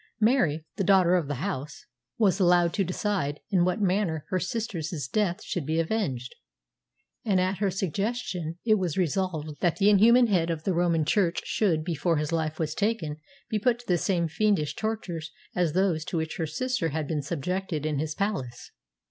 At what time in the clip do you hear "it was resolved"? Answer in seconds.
8.65-9.59